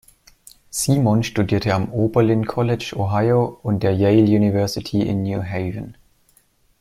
Simon 0.71 1.21
studierte 1.21 1.75
am 1.75 1.93
Oberlin 1.93 2.47
College, 2.47 2.95
Ohio 2.97 3.59
und 3.61 3.83
der 3.83 3.91
Yale 3.91 4.23
University 4.23 5.01
in 5.03 5.21
New 5.21 5.43
Haven. 5.43 5.95